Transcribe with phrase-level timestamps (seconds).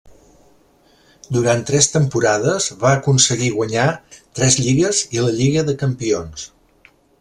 [1.37, 6.53] Durant tres temporades, va aconseguir guanyar tres lligues i la Lliga de Campions.